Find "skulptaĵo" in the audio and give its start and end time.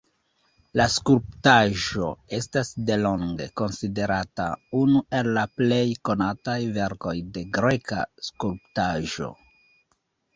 0.91-2.07, 8.31-9.29